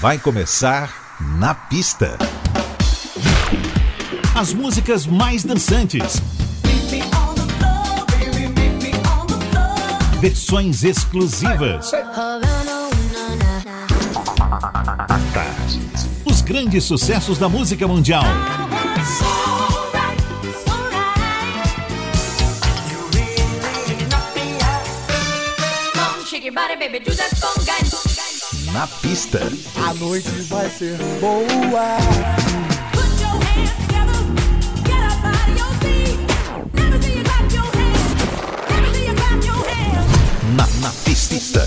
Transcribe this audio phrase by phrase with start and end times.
[0.00, 2.18] Vai começar na pista.
[4.34, 6.20] As músicas mais dançantes.
[10.20, 11.92] Versões exclusivas.
[16.24, 18.24] Os grandes sucessos da música mundial.
[28.72, 29.38] Na pista.
[29.86, 31.98] A noite vai ser boa.
[40.56, 41.66] Na, na pista.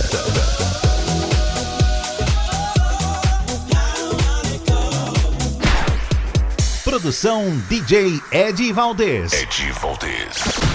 [6.84, 9.32] Produção DJ Ed Valdez.
[9.32, 10.66] Ed Valdez.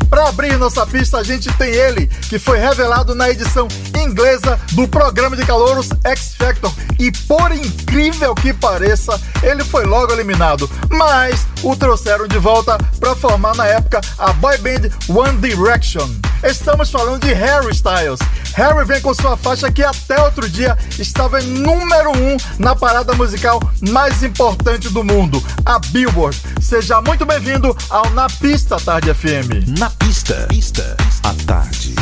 [0.09, 4.87] Para abrir nossa pista, a gente tem ele, que foi revelado na edição inglesa do
[4.87, 6.71] programa de calouros X Factor.
[6.99, 10.69] E por incrível que pareça, ele foi logo eliminado.
[10.89, 16.09] Mas o trouxeram de volta para formar na época a boy band One Direction.
[16.43, 18.19] Estamos falando de Harry Styles.
[18.53, 22.75] Harry vem com sua faixa que até outro dia estava em número 1 um na
[22.75, 26.39] parada musical mais importante do mundo, a Billboard.
[26.61, 29.79] Seja muito bem-vindo ao Na Pista Tarde FM.
[29.85, 31.93] Na pista, pista, a tarde.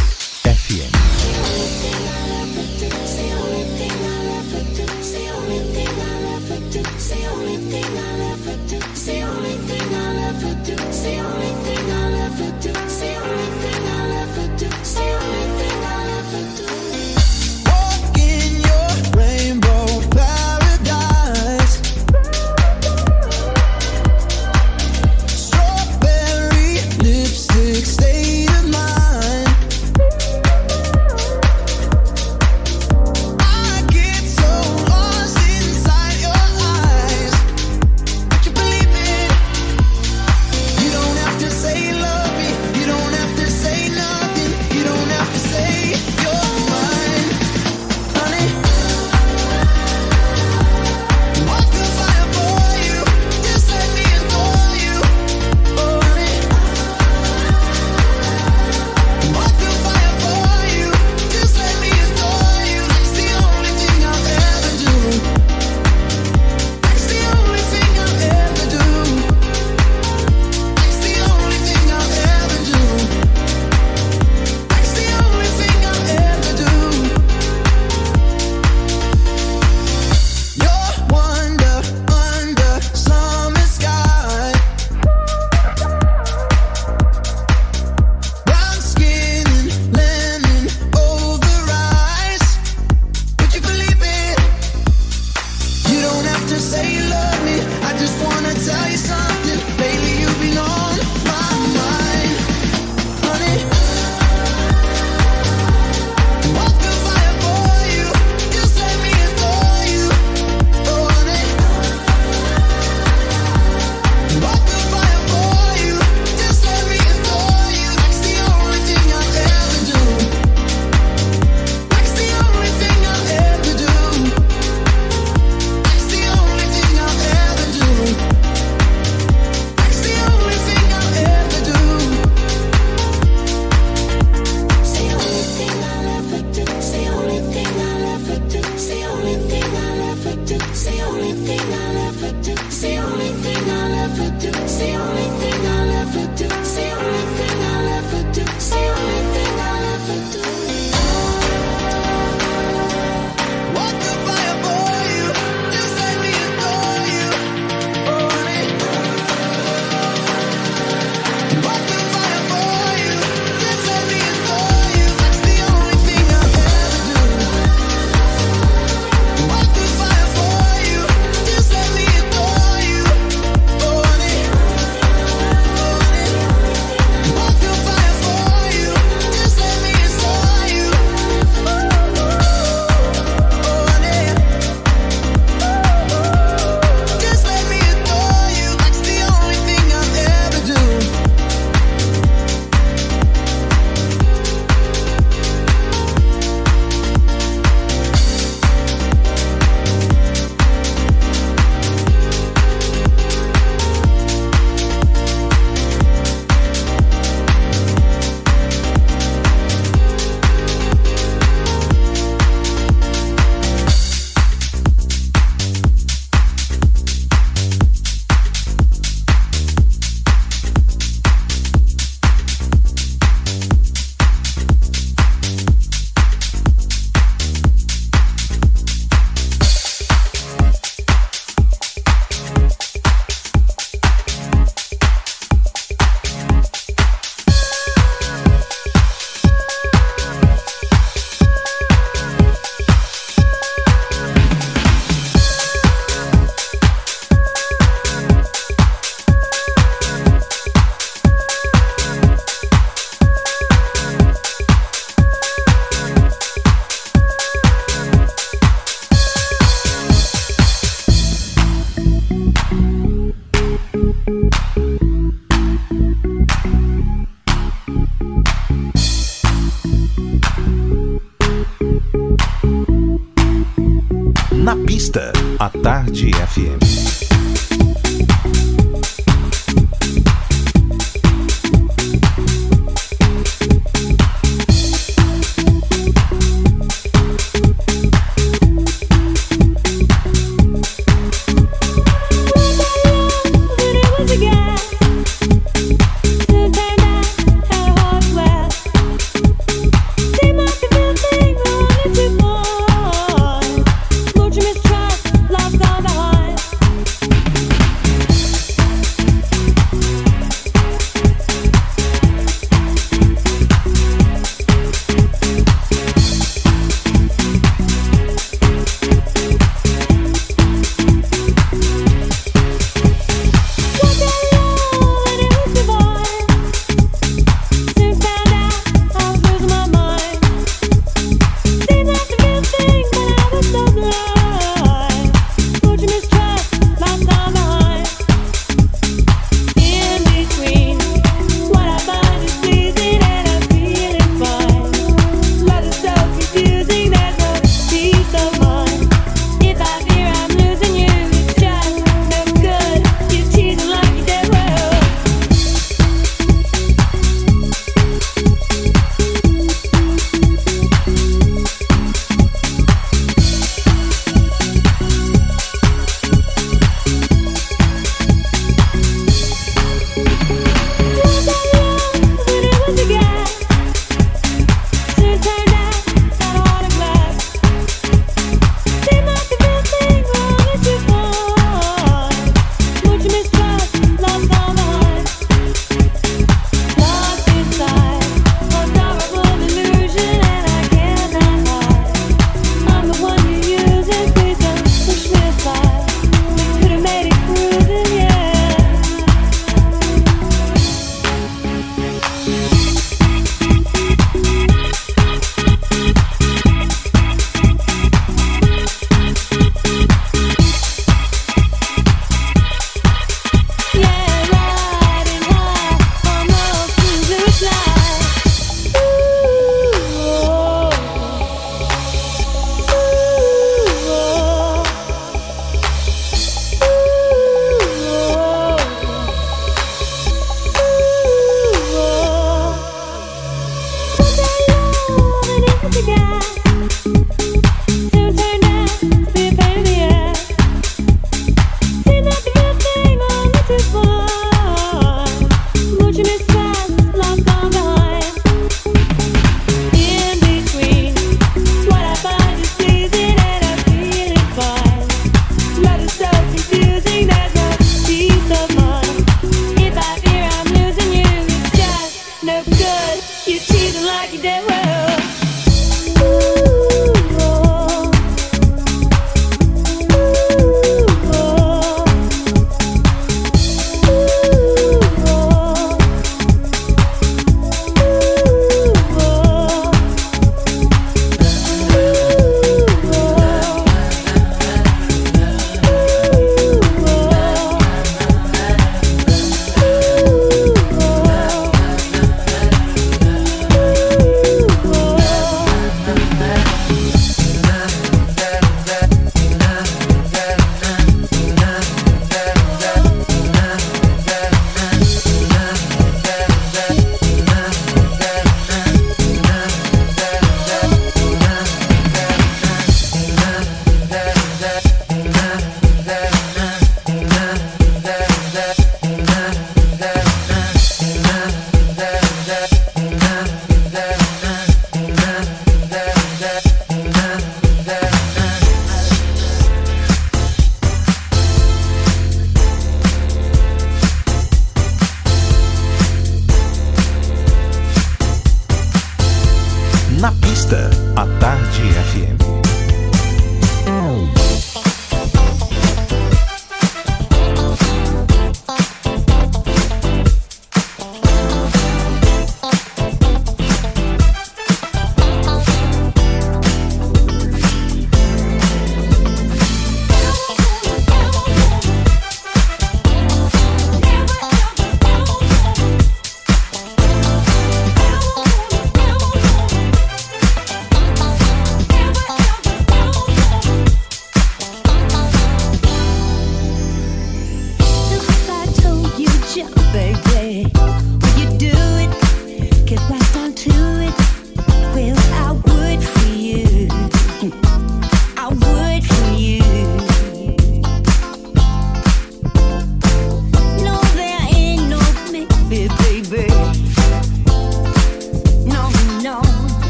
[0.46, 2.03] FM.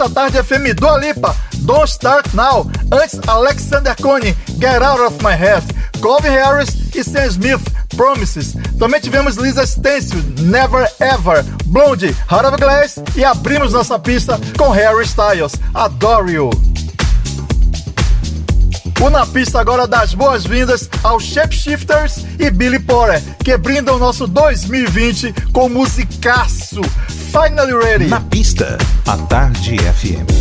[0.00, 2.66] Pista tarde FM do Alipa, Don't Start Now.
[2.90, 4.22] Antes, Alexander Cohn,
[4.58, 5.62] Get Out of My Head.
[6.00, 7.60] Calvin Harris e Sam Smith,
[7.94, 8.54] Promises.
[8.78, 14.70] Também tivemos Lisa Stencil, Never Ever, Blondie, Heart of Glass e abrimos nossa pista com
[14.70, 16.50] Harry Styles, Adore You.
[19.02, 24.26] O Na Pista agora dá as boas-vindas aos Shapeshifters e Billy Porter, que brindam nosso
[24.26, 26.80] 2020 com musicaço.
[27.30, 28.06] Finally Ready.
[28.08, 29.16] Na Pista, a
[29.78, 30.39] FM.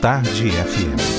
[0.00, 1.09] Tarde FM.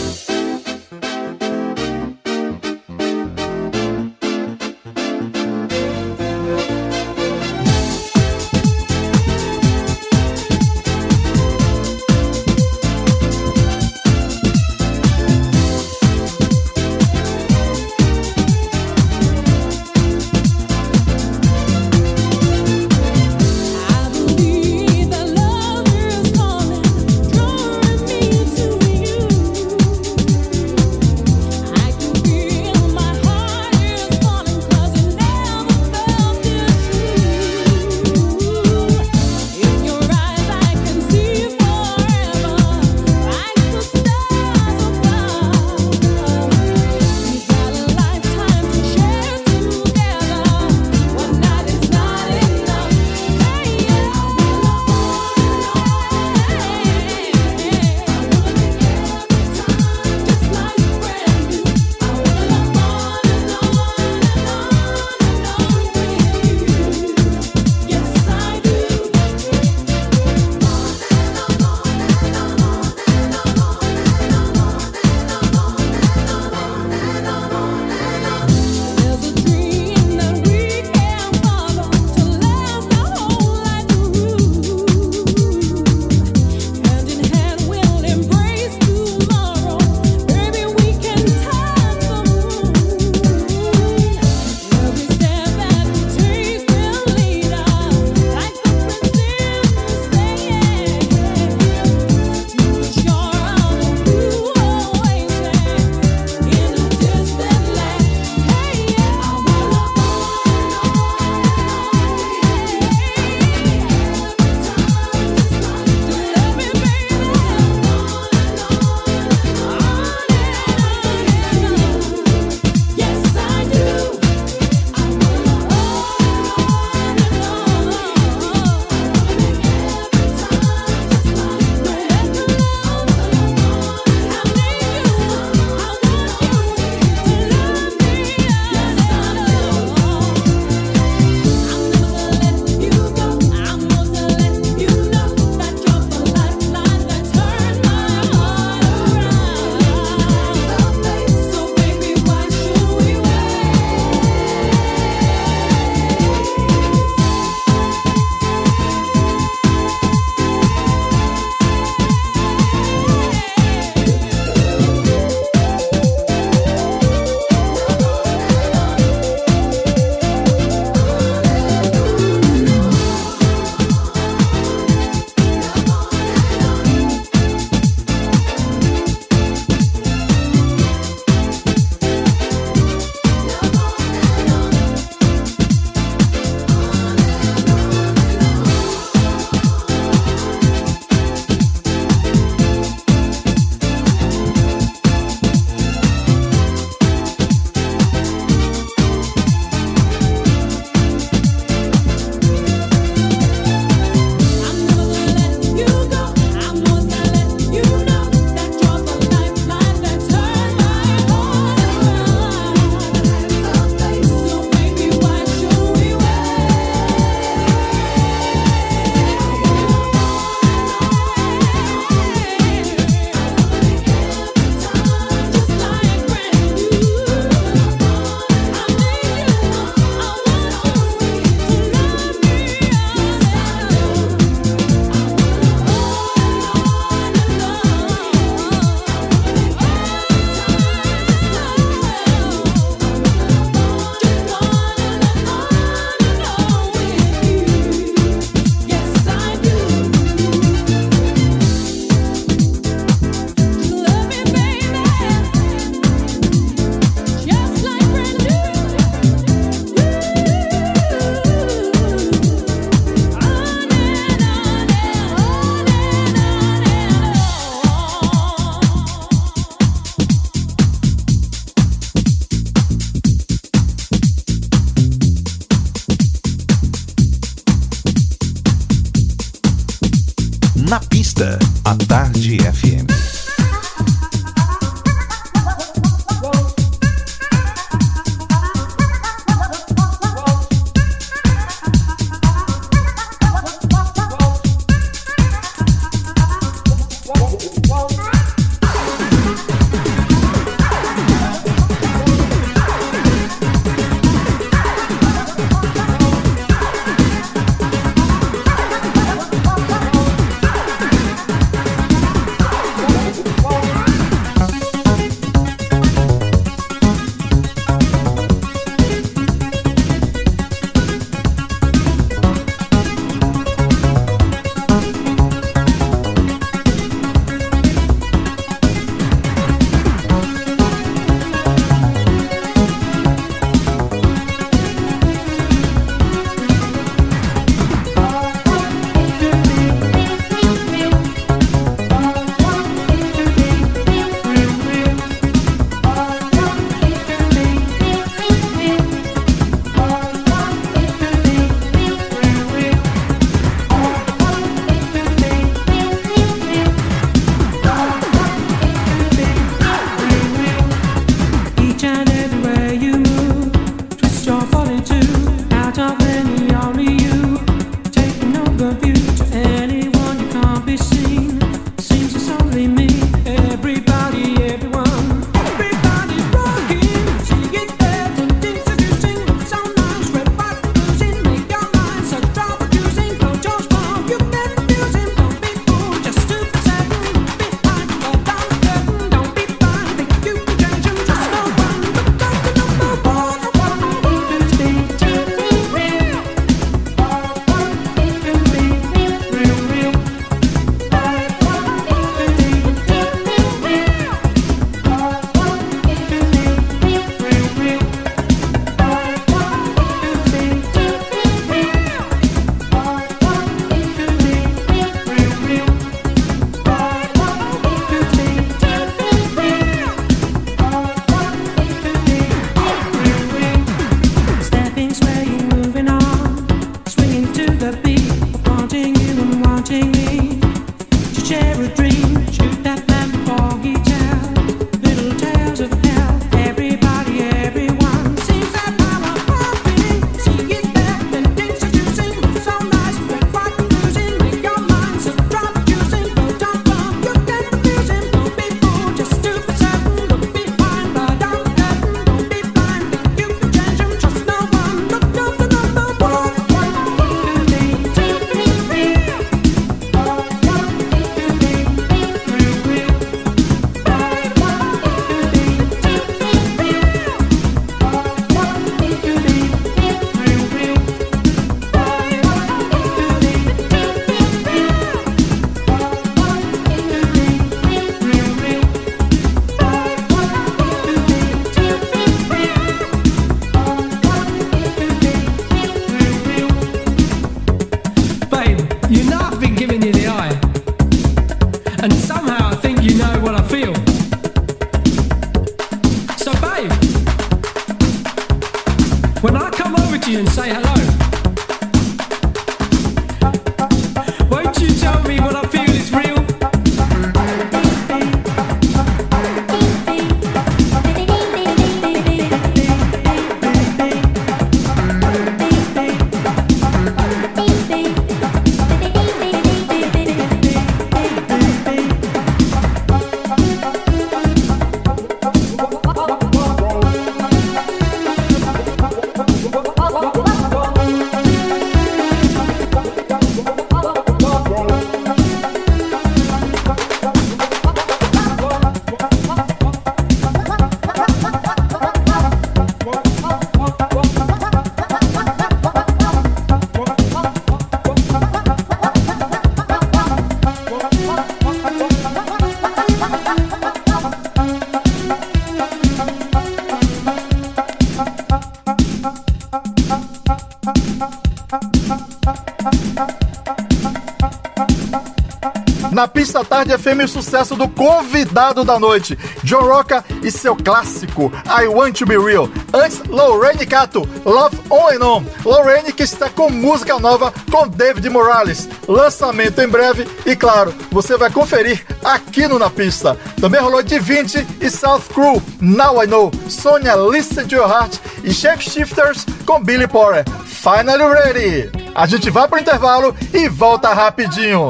[568.62, 572.70] Convidado da noite, John Rocca e seu clássico I Want to Be Real.
[572.94, 575.44] Antes, Lorraine Cato, Love On and On.
[575.66, 578.88] Lorraine que está com música nova com David Morales.
[579.08, 583.36] Lançamento em breve e, claro, você vai conferir aqui no Na Pista.
[583.60, 586.52] Também rolou 20 e South Crew, Now I Know.
[586.70, 590.46] Sonia Listen to Your Heart e Shapeshifters com Billy Porter.
[590.66, 591.92] Finally Ready!
[592.14, 594.90] A gente vai pro intervalo e volta rapidinho.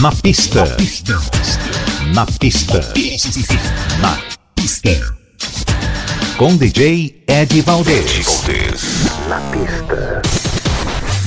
[0.00, 0.64] Na pista.
[2.14, 2.80] Na pista.
[4.00, 4.18] Na
[4.54, 4.90] pista.
[6.36, 8.42] Com DJ Ed Valdez.
[9.28, 10.22] Na pista.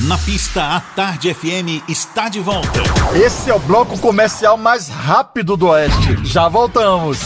[0.01, 2.79] Na pista, a Tarde FM está de volta.
[3.15, 6.25] Esse é o bloco comercial mais rápido do Oeste.
[6.25, 7.19] Já voltamos.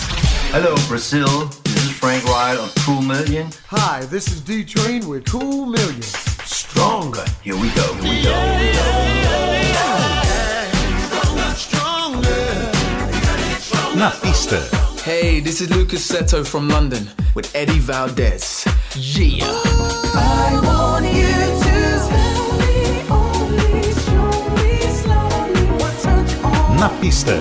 [0.53, 1.49] Hello, Brazil.
[1.63, 3.49] This is Frank Wright of Cool Million.
[3.69, 6.01] Hi, this is D Train with Cool Million.
[6.45, 7.25] Stronger.
[7.43, 7.93] Here we go.
[7.95, 9.22] Here we go.
[13.95, 14.59] Na pista.
[15.03, 18.65] Hey, this is Lucas Seto from London with Eddie Valdez.
[18.95, 19.45] Yeah.
[19.45, 21.33] I want you
[21.63, 25.65] to slowly, only slowly, slowly.
[25.77, 26.77] What turns on?
[26.77, 27.35] Na pista.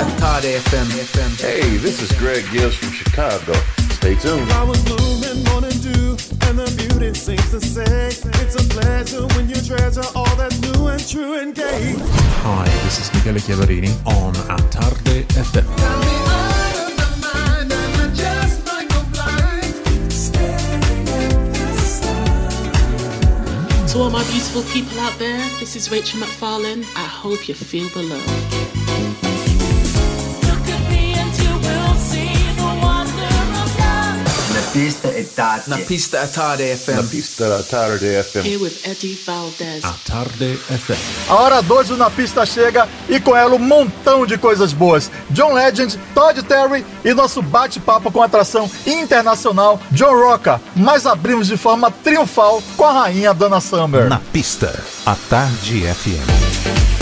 [0.00, 0.88] At Tarde FM.
[1.12, 1.40] FM.
[1.40, 3.52] Hey, this is Greg Gibbs from Chicago.
[4.02, 4.50] Stay tuned.
[4.50, 6.16] I was blooming, morning dew,
[6.48, 8.08] and the beauty seems to say
[8.42, 11.94] it's a pleasure when you treasure all that's new and true and gay.
[12.42, 15.68] Hi, this is Michele Chiavarini on A Tarde FM.
[23.92, 26.82] To all my beautiful people out there, this is Rachel McFarlane.
[26.96, 28.61] I hope you feel the love.
[34.72, 35.68] Pista e tarde.
[35.68, 37.10] Na pista at Tarde Na FM.
[37.10, 38.46] pista da Tarde FM.
[38.46, 39.84] Here with Eddie Valdez.
[39.84, 41.28] A Tarde FM.
[41.30, 45.10] A hora 2 do Na Pista chega e com ela um montão de coisas boas.
[45.30, 50.60] John Legend, Todd Terry e nosso bate-papo com atração internacional John Rocca.
[50.74, 54.08] Mas abrimos de forma triunfal com a rainha Dana Summer.
[54.08, 57.01] Na pista, a Tarde FM.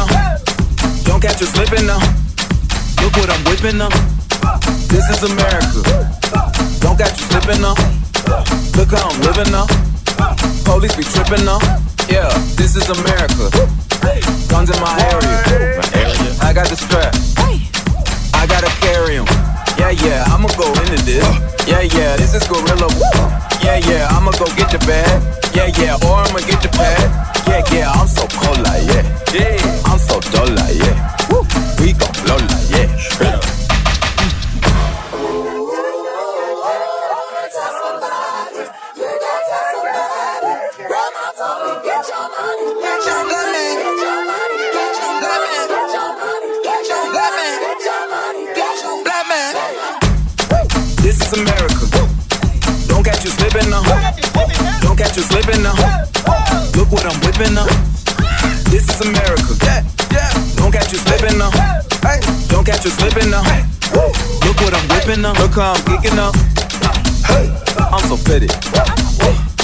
[0.00, 0.36] Now.
[1.04, 2.00] Don't catch you slipping now.
[3.02, 3.90] Look what I'm whipping now.
[4.88, 5.80] This is America.
[6.80, 7.74] Don't catch you slipping now.
[8.76, 9.66] Look how I'm living now.
[10.64, 11.60] Police be tripping now.
[12.08, 13.50] Yeah, this is America.
[14.48, 15.80] Guns in my area.
[16.42, 17.14] I got the strap.
[18.34, 19.26] I gotta carry 'em.
[19.78, 21.24] Yeah, yeah, I'ma go into this.
[21.66, 22.88] Yeah, yeah, this is gorilla.
[23.62, 25.20] Yeah, yeah, I'ma go get the bag.
[25.54, 27.29] Yeah, yeah, or I'ma get the pad.
[27.50, 29.02] Yeah, yeah, I'm so cold like yeah.
[29.34, 31.16] Yeah, I'm so dull like yeah.
[31.30, 31.42] Woo.
[31.82, 32.96] We gon' blow like yeah.
[32.96, 33.44] Straight up.
[51.02, 51.86] This is America.
[52.86, 53.82] Don't catch you slipping now.
[54.82, 56.00] Don't catch you slipping now.
[56.90, 57.66] Look what I'm whipping now.
[58.66, 59.54] This is America.
[60.56, 61.50] Don't catch you slipping now.
[62.48, 63.42] Don't catch you slipping now.
[64.42, 65.32] Look what I'm whipping now.
[65.34, 66.34] Look how I'm geeking up.
[67.94, 68.48] I'm so pretty.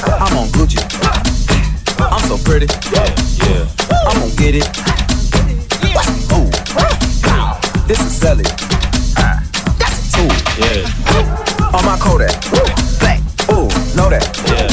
[0.07, 0.79] I'm on Gucci.
[1.99, 2.69] I'm so pretty.
[2.95, 3.67] Yeah,
[4.07, 4.69] I'm gonna get it.
[6.31, 6.47] Ooh.
[7.89, 8.45] This is Sally.
[9.83, 10.31] That's a tool.
[10.63, 11.75] Yeah.
[11.75, 12.39] On my Kodak.
[13.01, 13.19] Black.
[13.51, 13.67] Ooh,
[13.99, 14.23] know that.
[14.47, 14.71] Yeah,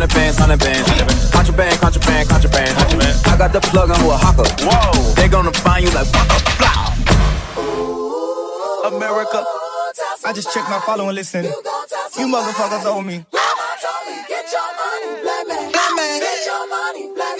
[0.00, 1.30] Hundred bands, hundred bands.
[1.30, 2.72] Contraband, contraband, contraband.
[3.26, 4.48] I got the plug on who a hawker.
[4.64, 5.12] Whoa.
[5.12, 6.10] They gonna find you like
[6.56, 6.96] blah.
[8.88, 9.44] America.
[10.24, 11.44] I just checked my follow and listen.
[11.44, 11.52] You
[12.32, 13.26] motherfuckers owe me.
[14.26, 15.70] Get your money, black man.
[15.70, 16.20] Black man.
[16.20, 17.12] Get your money.
[17.14, 17.39] Black man.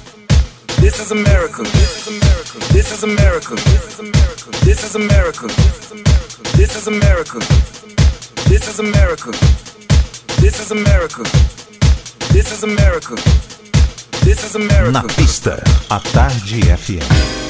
[0.79, 1.63] This is America.
[1.63, 2.59] This is America.
[2.73, 3.55] This is America.
[3.55, 4.47] This is America.
[4.65, 5.47] This is America.
[6.57, 7.39] This is America.
[8.49, 9.31] This is America.
[10.41, 11.23] This is America.
[12.33, 13.15] This is America.
[14.23, 14.91] This is America.
[14.91, 17.40] Na pista, a Tarde FM.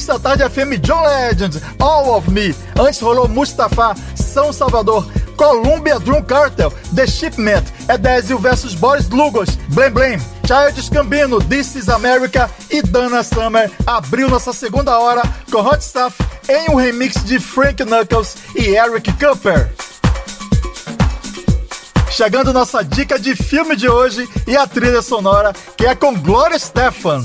[0.00, 2.54] Na pista tarde FM John Legend, All of Me.
[2.78, 5.06] Antes rolou Mustafa, São Salvador,
[5.36, 11.90] Columbia Drum Cartel, The Shipment, Edésio vs Boris Lugos, Blame Blame, Childish Gambino, This is
[11.90, 15.22] America e Dana Summer abriu nossa segunda hora
[15.52, 16.16] com Hot Stuff
[16.48, 19.70] em um remix de Frank Knuckles e Eric Cooper.
[22.10, 26.58] Chegando nossa dica de filme de hoje e a trilha sonora, que é com Gloria
[26.58, 27.22] Stefan.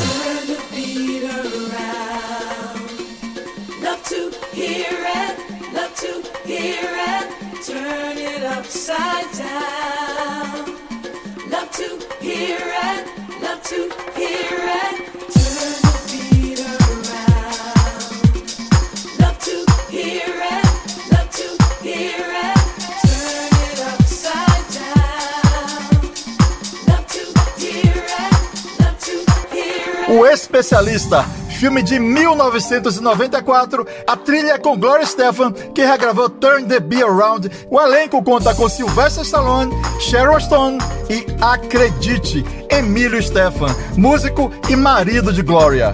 [30.76, 31.24] Especialista,
[31.58, 37.50] filme de 1994, a trilha é com Gloria Stefan, que regravou Turn the Bee Around.
[37.70, 40.78] O elenco conta com Sylvester Stallone, Sharon Stone
[41.10, 45.94] e, acredite, Emílio Stefan, músico e marido de Gloria.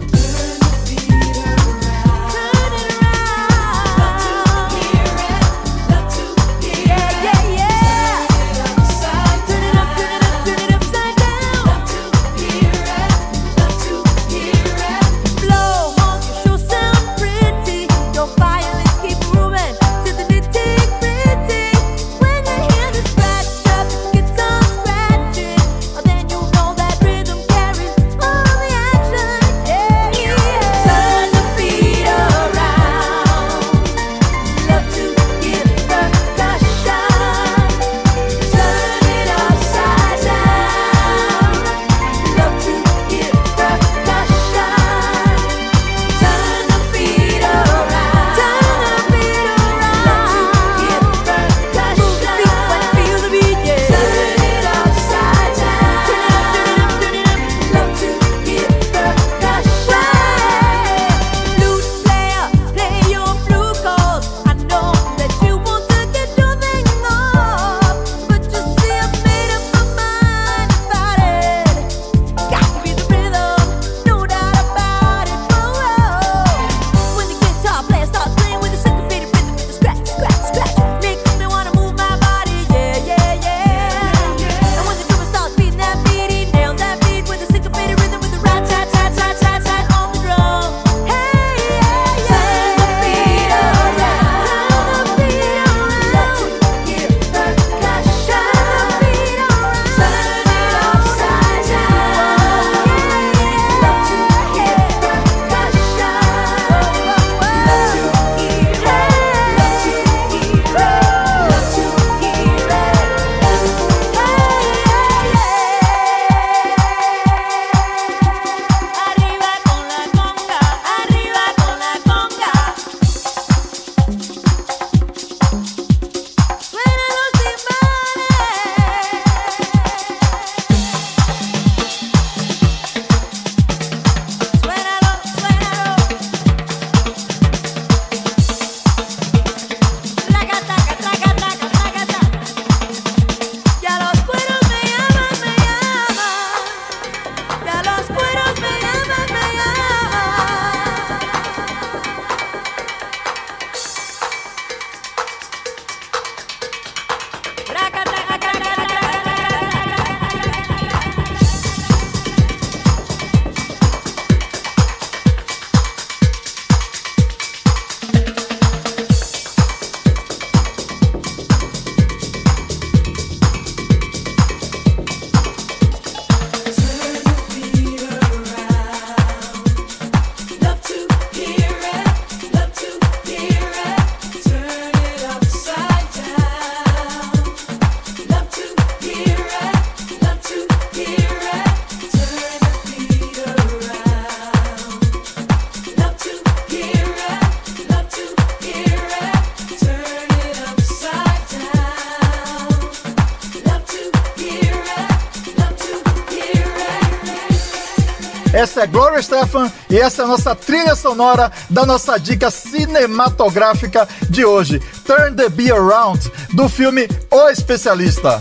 [210.31, 217.05] Nossa trilha sonora da nossa dica cinematográfica de hoje, Turn the Bee Around, do filme
[217.29, 218.39] O Especialista.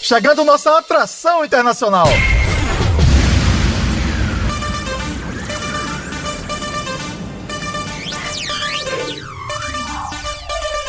[0.00, 2.08] Chegando nossa atração internacional.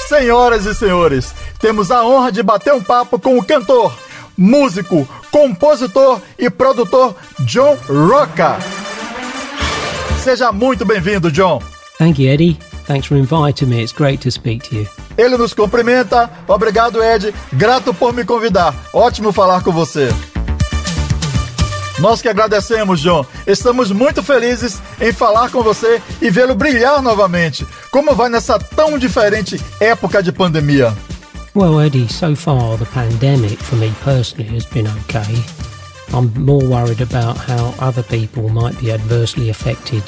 [0.07, 3.93] Senhoras e senhores, temos a honra de bater um papo com o cantor,
[4.37, 8.57] músico, compositor e produtor John Rocca.
[10.25, 11.61] Seja muito bem-vindo, John.
[11.99, 12.57] Thank you, Eddie.
[12.87, 13.83] Thanks for inviting me.
[13.83, 14.87] It's great to speak to you.
[15.15, 16.27] Ele nos cumprimenta.
[16.47, 17.31] Obrigado, Ed.
[17.53, 18.73] Grato por me convidar.
[18.91, 20.09] Ótimo falar com você.
[21.99, 23.23] Nós que agradecemos, John.
[23.45, 27.63] Estamos muito felizes em falar com você e vê-lo brilhar novamente.
[27.91, 30.91] Como vai nessa tão diferente época de pandemia?
[31.55, 35.35] Well, Eddie, so far the pandemic for me personally has been okay.
[36.13, 40.03] I'm more worried about how other people might be adversely affected,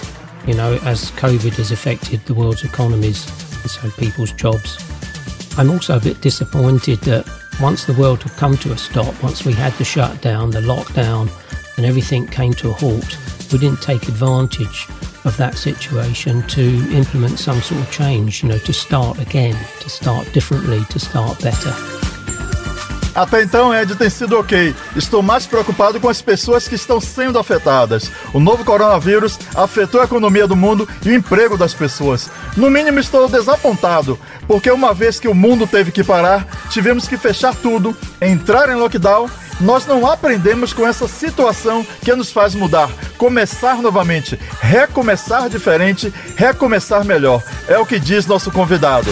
[0.45, 3.28] you know, as COVID has affected the world's economies
[3.61, 4.78] and so people's jobs.
[5.57, 7.28] I'm also a bit disappointed that
[7.61, 11.30] once the world had come to a stop, once we had the shutdown, the lockdown,
[11.78, 13.18] and everything came to a halt,
[13.52, 14.88] we didn't take advantage
[15.26, 16.64] of that situation to
[16.95, 21.41] implement some sort of change, you know, to start again, to start differently, to start
[21.41, 22.16] better.
[23.18, 24.76] Até então, Ed, tem sido ok.
[24.95, 28.11] Estou mais preocupado com as pessoas que estão sendo afetadas.
[28.31, 32.30] O novo coronavírus afetou a economia do mundo e o emprego das pessoas.
[32.56, 37.18] No mínimo, estou desapontado, porque uma vez que o mundo teve que parar, tivemos que
[37.18, 39.27] fechar tudo, entrar em lockdown.
[39.60, 47.03] Nós não aprendemos com essa situação que nos faz mudar, começar novamente, recomeçar diferente, recomeçar
[47.03, 47.41] melhor.
[47.68, 49.10] É o que diz nosso convidado.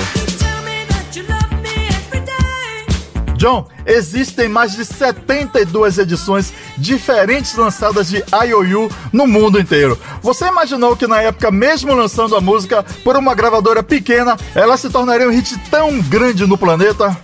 [3.38, 10.00] John, existem mais de 72 edições diferentes lançadas de IOU no mundo inteiro.
[10.22, 14.90] Você imaginou que na época, mesmo lançando a música por uma gravadora pequena, ela se
[14.90, 17.16] tornaria um hit tão grande no planeta?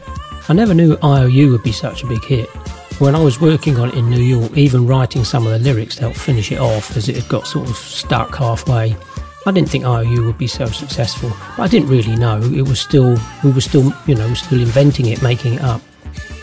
[0.49, 2.49] I never knew IOU would be such a big hit.
[2.99, 5.95] When I was working on it in New York, even writing some of the lyrics
[5.95, 8.95] to help finish it off as it had got sort of stuck halfway,
[9.45, 11.31] I didn't think IOU would be so successful.
[11.57, 12.39] But I didn't really know.
[12.41, 15.81] It was still, we were still, you know, still inventing it, making it up.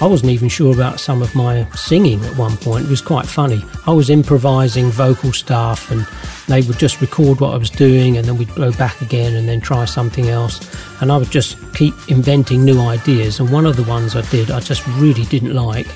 [0.00, 2.86] I wasn't even sure about some of my singing at one point.
[2.86, 3.64] It was quite funny.
[3.84, 6.06] I was improvising vocal stuff and
[6.46, 9.48] they would just record what I was doing and then we'd go back again and
[9.48, 10.60] then try something else.
[11.00, 13.40] And I would just keep inventing new ideas.
[13.40, 15.88] And one of the ones I did, I just really didn't like.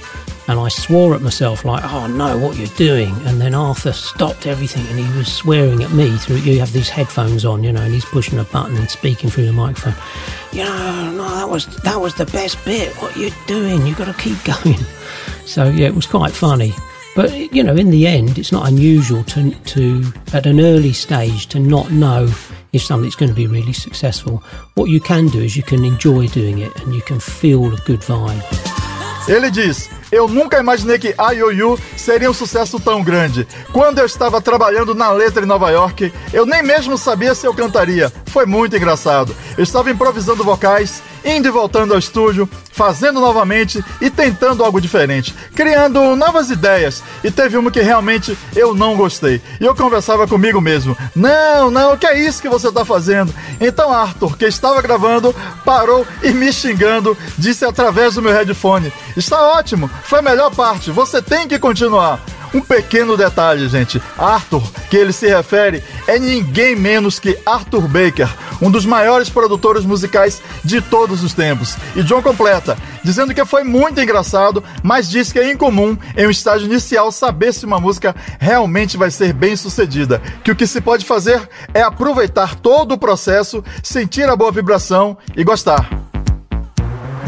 [0.49, 3.15] And I swore at myself, like, oh no, what you're doing.
[3.27, 6.89] And then Arthur stopped everything and he was swearing at me through, you have these
[6.89, 9.95] headphones on, you know, and he's pushing a button and speaking through the microphone.
[10.53, 12.95] You know, no, that was, that was the best bit.
[12.97, 14.79] What you're doing, you've got to keep going.
[15.47, 16.73] So yeah, it was quite funny.
[17.15, 21.47] But you know, in the end, it's not unusual to, to at an early stage
[21.49, 22.33] to not know
[22.73, 24.43] if something's going to be really successful.
[24.75, 27.77] What you can do is you can enjoy doing it and you can feel a
[27.85, 28.43] good vibe.
[29.29, 33.49] Ele diz: Eu nunca imaginei que IOU seria um sucesso tão grande.
[33.73, 37.55] Quando eu estava trabalhando na letra em Nova York, eu nem mesmo sabia se eu
[37.55, 38.13] cantaria.
[38.27, 39.35] Foi muito engraçado.
[39.57, 45.35] Eu estava improvisando vocais, indo e voltando ao estúdio, fazendo novamente e tentando algo diferente,
[45.55, 47.03] criando novas ideias.
[47.23, 49.41] E teve uma que realmente eu não gostei.
[49.61, 53.33] E eu conversava comigo mesmo: Não, não, o que é isso que você está fazendo?
[53.61, 55.35] Então Arthur, que estava gravando,
[55.65, 60.91] parou e me xingando, disse através do meu headphone: Está ótimo, foi a melhor parte,
[60.91, 62.21] você tem que continuar.
[62.55, 64.01] Um pequeno detalhe, gente.
[64.19, 68.29] Arthur, que ele se refere, é ninguém menos que Arthur Baker,
[68.61, 71.77] um dos maiores produtores musicais de todos os tempos.
[71.97, 76.31] E John completa, dizendo que foi muito engraçado, mas diz que é incomum em um
[76.31, 80.21] estágio inicial saber se uma música realmente vai ser bem sucedida.
[80.45, 85.17] Que o que se pode fazer é aproveitar todo o processo, sentir a boa vibração
[85.35, 86.12] e gostar.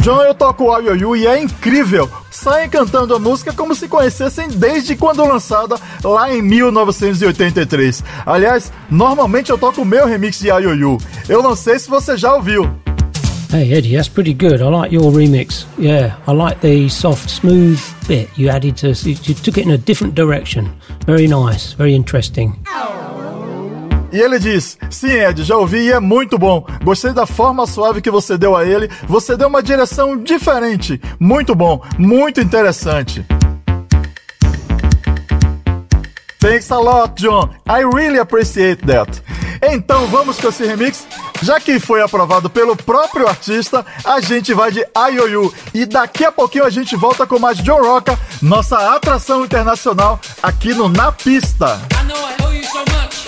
[0.04, 2.10] John, eu toco o IOU e é incrível.
[2.30, 8.04] Saem cantando a música como se conhecessem desde quando lançada lá em 1983.
[8.26, 10.98] Aliás, normalmente eu toco o meu remix de IOU.
[11.26, 12.70] Eu não sei se você já ouviu.
[13.50, 14.60] Hey Eddie, that's pretty good.
[14.60, 15.66] I like your remix.
[15.78, 18.88] Yeah, I like the soft, smooth bit you added to.
[18.88, 20.68] You took it in a different direction.
[21.06, 22.58] Very nice, very interesting.
[24.14, 26.64] E ele diz: Sim, Ed, já ouvi e é muito bom.
[26.84, 28.88] Gostei da forma suave que você deu a ele.
[29.08, 31.00] Você deu uma direção diferente.
[31.18, 33.26] Muito bom, muito interessante.
[36.38, 37.50] Thanks a lot, John.
[37.66, 39.10] I really appreciate that.
[39.60, 41.04] Então vamos com esse remix?
[41.42, 45.52] Já que foi aprovado pelo próprio artista, a gente vai de IOU.
[45.74, 50.72] E daqui a pouquinho a gente volta com mais John Rocca, nossa atração internacional aqui
[50.72, 51.80] no Na Pista.
[52.00, 53.23] I know I owe you so much.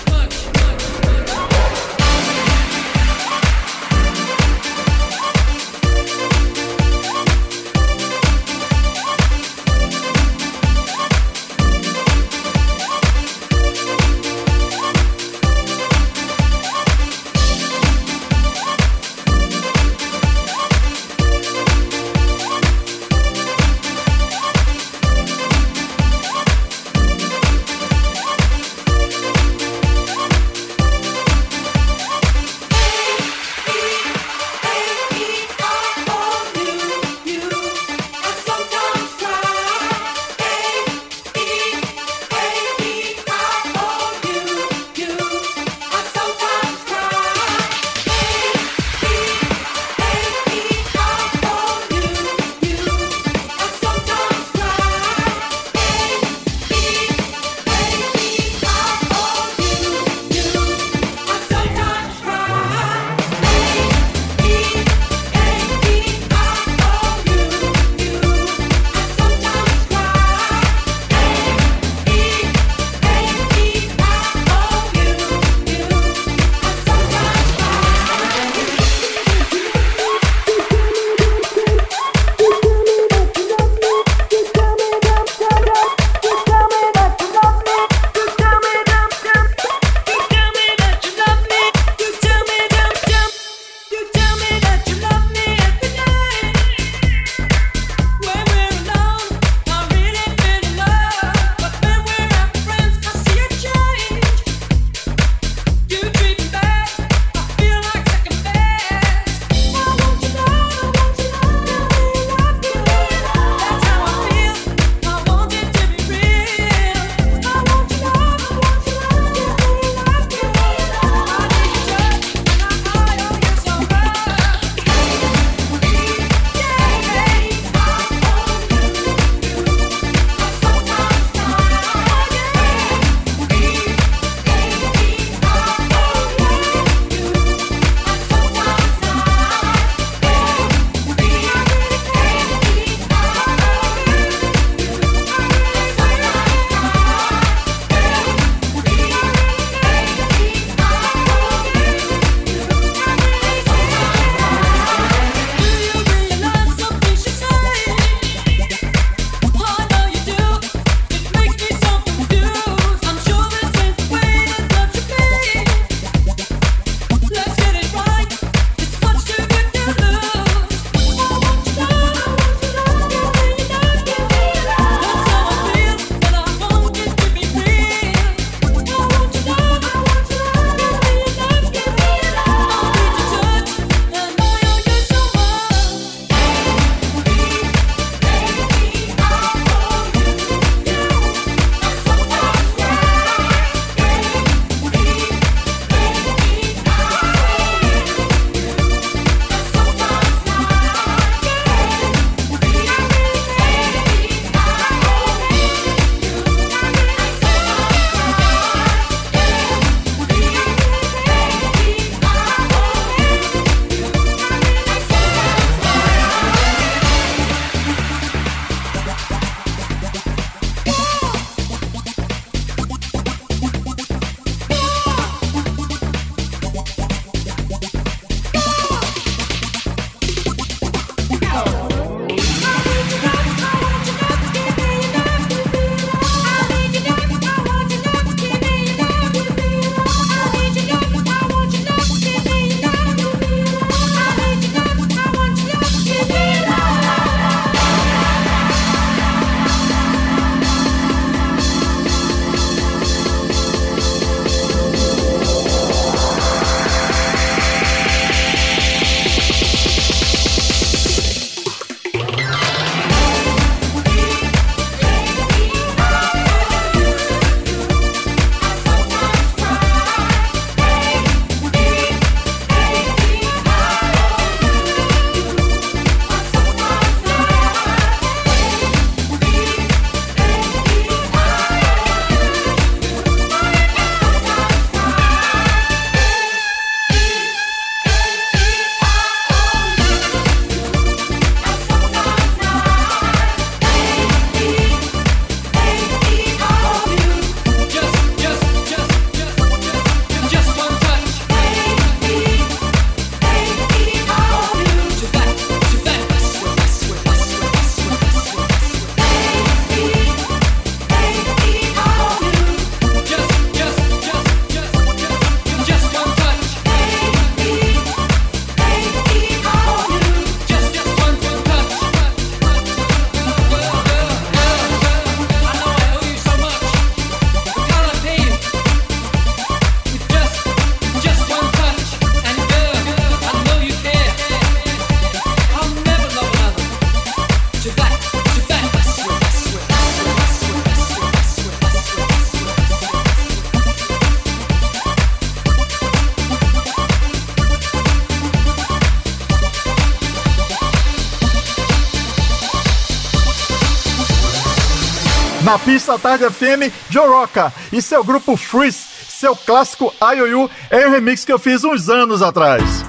[355.97, 358.99] Na pista Tarde FM, Joe Rocca e seu grupo Freeze,
[359.31, 363.03] seu clássico IOU em um remix que eu fiz uns anos atrás.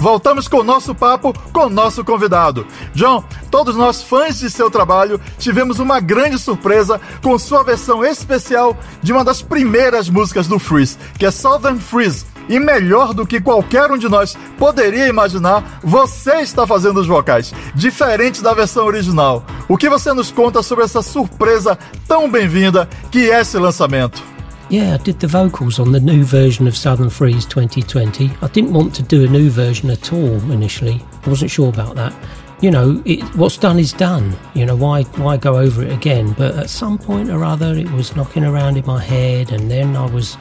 [0.00, 2.66] Voltamos com o nosso papo com o nosso convidado.
[2.92, 8.76] John, todos nós fãs de seu trabalho tivemos uma grande surpresa com sua versão especial
[9.02, 12.26] de uma das primeiras músicas do Freeze, que é Southern Freeze.
[12.50, 17.54] E melhor do que qualquer um de nós poderia imaginar, você está fazendo os vocais,
[17.74, 19.42] diferente da versão original.
[19.68, 24.22] O que você nos conta sobre essa surpresa tão bem-vinda que é esse lançamento?
[24.70, 28.24] Yeah, I did the vocals on the new version of Southern Freeze 2020.
[28.40, 31.04] I didn't want to do a new version at all initially.
[31.26, 32.14] I wasn't sure about that.
[32.62, 34.34] You know, it, what's done is done.
[34.54, 36.32] You know, why why go over it again?
[36.32, 39.96] But at some point or other, it was knocking around in my head, and then
[39.96, 40.38] I was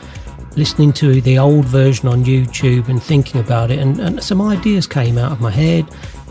[0.56, 4.88] listening to the old version on YouTube and thinking about it, and, and some ideas
[4.88, 5.86] came out of my head.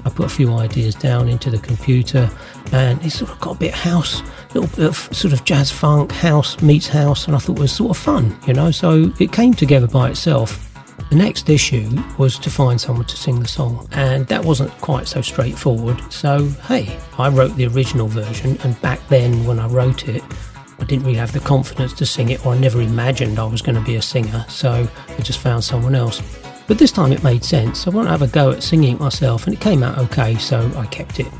[0.06, 2.30] I put a few ideas down into the computer,
[2.70, 5.72] and it sort of got a bit house, a little bit of sort of jazz
[5.72, 8.70] funk, house meets house, and I thought it was sort of fun, you know.
[8.70, 10.62] So it came together by itself.
[11.10, 15.08] The next issue was to find someone to sing the song, and that wasn't quite
[15.08, 16.00] so straightforward.
[16.12, 20.22] So, hey, I wrote the original version, and back then when I wrote it,
[20.78, 23.60] I didn't really have the confidence to sing it, or I never imagined I was
[23.60, 26.22] going to be a singer, so I just found someone else.
[26.66, 27.86] But this time it made sense.
[27.86, 30.36] I wanted to have a go at singing it myself, and it came out okay,
[30.38, 31.30] so I kept it.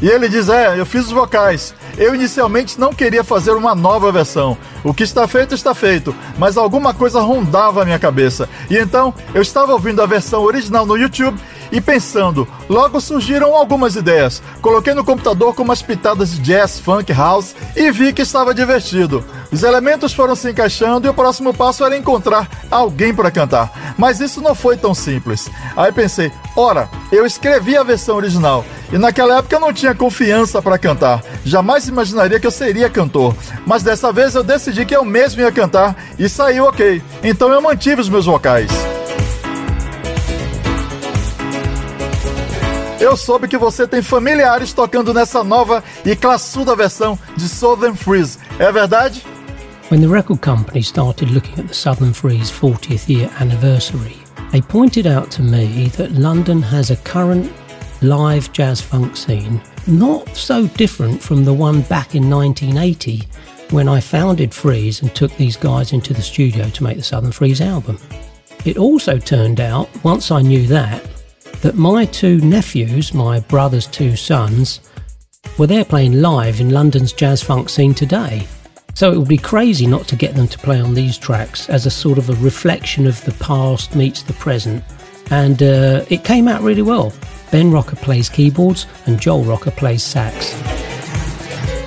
[0.00, 1.74] E ele diz: É, eu fiz os vocais.
[1.96, 4.56] Eu inicialmente não queria fazer uma nova versão.
[4.84, 6.14] O que está feito, está feito.
[6.38, 8.48] Mas alguma coisa rondava a minha cabeça.
[8.70, 11.38] E então eu estava ouvindo a versão original no YouTube
[11.70, 12.46] e pensando.
[12.68, 14.42] Logo surgiram algumas ideias.
[14.60, 19.24] Coloquei no computador com umas pitadas de jazz, funk, house e vi que estava divertido.
[19.50, 23.94] Os elementos foram se encaixando e o próximo passo era encontrar alguém para cantar.
[23.96, 25.48] Mas isso não foi tão simples.
[25.76, 30.60] Aí pensei, ora, eu escrevi a versão original e naquela época eu não tinha confiança
[30.62, 31.22] para cantar.
[31.44, 33.34] Jamais imaginaria que eu seria cantor.
[33.66, 37.02] Mas dessa vez eu decidi que eu mesmo ia cantar e saiu ok.
[37.22, 38.95] Então eu mantive os meus vocais.
[42.98, 48.38] Eu soube que você tem familiares tocando nessa nova e classuda versão de Southern Freeze.
[48.58, 49.22] É verdade?
[49.90, 54.16] When the record company started looking at the Southern Freeze 40th year anniversary,
[54.50, 57.52] they pointed out to me that London has a current
[58.00, 63.28] live jazz funk scene not so different from the one back in 1980
[63.70, 67.32] when I founded Freeze and took these guys into the studio to make the Southern
[67.32, 67.98] Freeze album.
[68.64, 71.02] It also turned out, once I knew that,
[71.62, 74.80] that my two nephews, my brother's two sons,
[75.58, 78.46] were there playing live in London's jazz funk scene today.
[78.94, 81.84] So it would be crazy not to get them to play on these tracks as
[81.86, 84.82] a sort of a reflection of the past meets the present.
[85.30, 87.12] And uh, it came out really well.
[87.50, 90.52] Ben Rocker plays keyboards and Joel Rocker plays sax.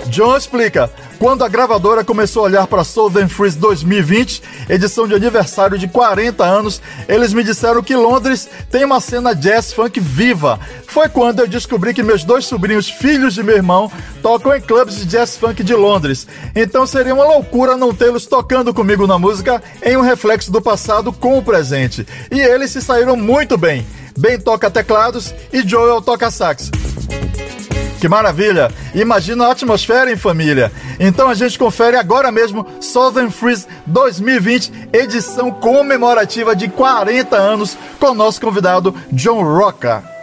[0.10, 0.90] John explica.
[1.20, 6.46] Quando a gravadora começou a olhar para Southern Freeze 2020, edição de aniversário de 40
[6.46, 10.58] anos, eles me disseram que Londres tem uma cena jazz funk viva.
[10.88, 13.92] Foi quando eu descobri que meus dois sobrinhos, filhos de meu irmão,
[14.22, 16.26] tocam em clubes de jazz funk de Londres.
[16.56, 21.12] Então seria uma loucura não tê-los tocando comigo na música em um reflexo do passado
[21.12, 22.08] com o presente.
[22.32, 23.86] E eles se saíram muito bem.
[24.18, 26.72] Ben toca teclados e Joel toca sax.
[28.00, 28.72] Que maravilha!
[28.96, 30.72] Imagina a atmosfera em família.
[31.00, 38.14] Então a gente confere agora mesmo Southern Freeze 2020, edição comemorativa de 40 anos, com
[38.14, 40.19] nosso convidado John Rocca.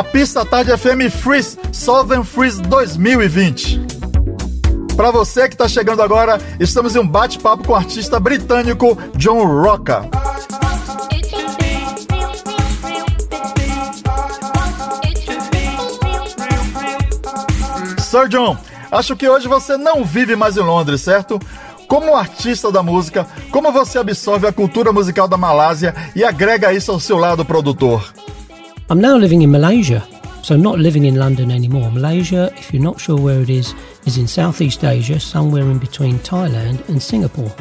[0.00, 3.82] Na pista Tarde FM Freeze Southern Freeze 2020.
[4.96, 9.44] Para você que está chegando agora, estamos em um bate-papo com o artista britânico John
[9.44, 10.08] Rocca.
[17.98, 18.56] Sir John,
[18.90, 21.38] acho que hoje você não vive mais em Londres, certo?
[21.86, 26.90] Como artista da música, como você absorve a cultura musical da Malásia e agrega isso
[26.90, 28.10] ao seu lado produtor?
[28.90, 30.04] I'm now living in Malaysia,
[30.42, 31.92] so not living in London anymore.
[31.92, 33.72] Malaysia, if you're not sure where it is,
[34.04, 37.54] is in Southeast Asia, somewhere in between Thailand and Singapore.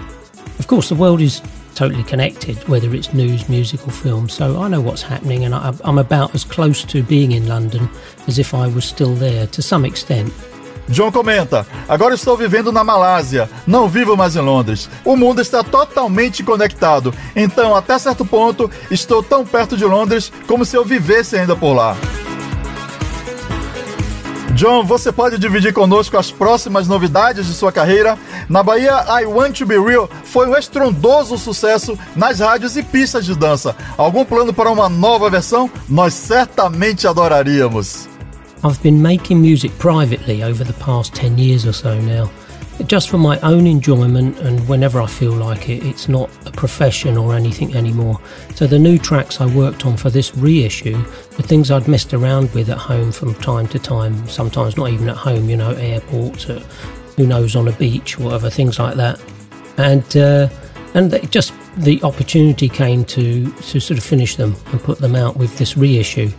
[0.58, 1.44] Of course, the world is
[1.76, 6.00] totally connected, whether it's news, music, or film, so I know what's happening and I'm
[6.00, 7.88] about as close to being in London
[8.26, 10.34] as if I was still there to some extent.
[10.90, 14.90] John comenta: Agora estou vivendo na Malásia, não vivo mais em Londres.
[15.06, 20.66] O mundo está totalmente conectado, então, até certo ponto, estou tão perto de Londres como
[20.66, 21.96] se eu vivesse ainda por lá.
[24.56, 28.18] John, você pode dividir conosco as próximas novidades de sua carreira?
[28.50, 33.24] Na Bahia, I Want to Be Real foi um estrondoso sucesso nas rádios e pistas
[33.24, 33.74] de dança.
[33.96, 35.72] Algum plano para uma nova versão?
[35.88, 38.10] Nós certamente adoraríamos.
[38.62, 42.30] I've been making music privately over the past 10 years or so now,
[42.88, 45.86] just for my own enjoyment and whenever I feel like it.
[45.86, 48.20] It's not a profession or anything anymore.
[48.56, 52.54] So the new tracks I worked on for this reissue were things I'd messed around
[52.54, 56.50] with at home from time to time, sometimes not even at home, you know, airports,
[56.50, 56.62] at,
[57.16, 59.22] who knows, on a beach, whatever, things like that.
[59.78, 60.50] And, uh,
[60.96, 65.38] and just the opportunity came to, to sort of finish them and put them out
[65.38, 66.30] with this reissue.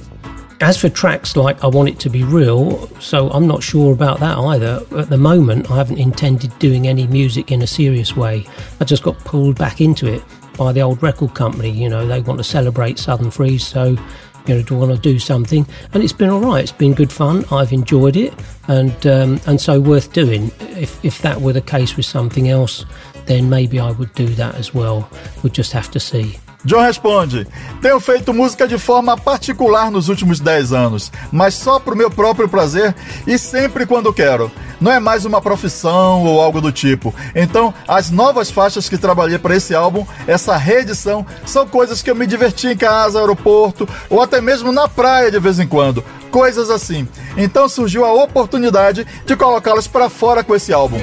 [0.63, 4.21] As for tracks like I Want It to Be Real, so I'm not sure about
[4.21, 4.83] that either.
[4.95, 8.47] At the moment, I haven't intended doing any music in a serious way.
[8.79, 10.23] I just got pulled back into it
[10.59, 11.71] by the old record company.
[11.71, 13.97] You know, they want to celebrate Southern Freeze, so,
[14.47, 15.67] you know, do want to do something.
[15.95, 16.63] And it's been all right.
[16.63, 17.47] It's been good fun.
[17.51, 18.35] I've enjoyed it,
[18.69, 20.51] and um, and so worth doing.
[20.61, 22.85] If if that were the case with something else,
[23.25, 25.09] then maybe I would do that as well.
[25.43, 26.39] We'll just have to see.
[26.65, 27.47] John responde:
[27.81, 32.49] Tenho feito música de forma particular nos últimos 10 anos, mas só pro meu próprio
[32.49, 32.95] prazer
[33.27, 34.51] e sempre quando quero.
[34.81, 37.15] Não é mais uma profissão ou algo do tipo.
[37.35, 42.15] Então, as novas faixas que trabalhei para esse álbum, essa reedição, são coisas que eu
[42.15, 46.05] me diverti em casa, aeroporto ou até mesmo na praia de vez em quando.
[46.31, 47.09] Coisas assim.
[47.37, 51.01] Então surgiu a oportunidade de colocá-las para fora com esse álbum.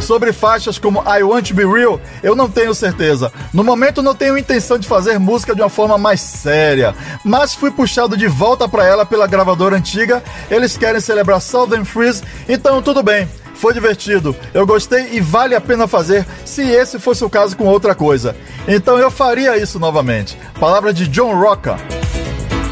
[0.00, 3.32] Sobre faixas como I Want to Be Real, eu não tenho certeza.
[3.52, 6.94] No momento não tenho intenção de fazer música de uma forma mais séria,
[7.24, 10.22] mas fui puxado de volta para ela pela gravadora antiga.
[10.50, 13.28] Eles querem celebrar Southern Freeze, então tudo bem.
[13.54, 17.64] Foi divertido, eu gostei e vale a pena fazer se esse fosse o caso com
[17.64, 18.36] outra coisa.
[18.68, 20.36] Então eu faria isso novamente.
[20.60, 21.76] Palavra de John Rocca.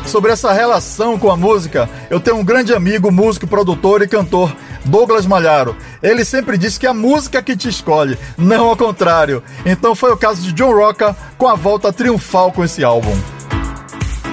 [0.06, 4.54] Sobre essa relação com a música, eu tenho um grande amigo, músico, produtor e cantor,
[4.84, 5.76] Douglas Malharo.
[6.02, 9.42] Ele sempre diz que a música que te escolhe, não ao contrário.
[9.64, 13.16] Então foi o caso de John Rocca com a volta triunfal com esse álbum.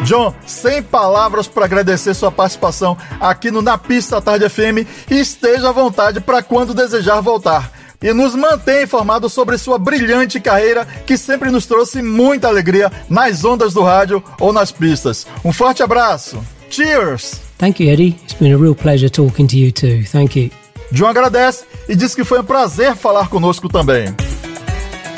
[0.03, 5.69] John, sem palavras para agradecer sua participação aqui no Na Pista Tarde FM e esteja
[5.69, 7.71] à vontade para quando desejar voltar.
[8.01, 13.45] E nos mantenha informados sobre sua brilhante carreira que sempre nos trouxe muita alegria nas
[13.45, 15.27] ondas do rádio ou nas pistas.
[15.45, 16.43] Um forte abraço.
[16.71, 17.41] Cheers!
[17.57, 18.15] Thank you, Eddie.
[18.23, 20.03] It's been a real pleasure talking to you too.
[20.05, 20.49] Thank you.
[20.91, 24.15] John agradece e diz que foi um prazer falar conosco também.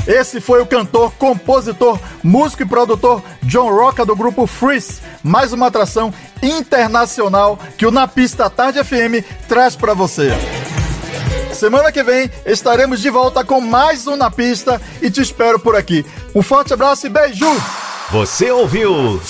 [0.07, 4.99] Esse foi o cantor, compositor, músico e produtor John Rocca do grupo Freeze.
[5.23, 10.31] Mais uma atração internacional que o Na Pista Tarde FM traz para você.
[11.53, 15.75] Semana que vem estaremos de volta com mais um Na Pista e te espero por
[15.75, 16.03] aqui.
[16.35, 17.45] Um forte abraço e beijo!
[18.11, 19.21] Você ouviu?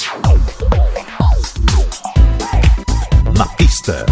[3.33, 4.05] Na pista.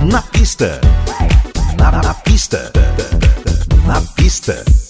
[0.00, 0.80] Na pista.
[1.78, 2.70] Na, na pista.
[3.86, 4.85] Na pista.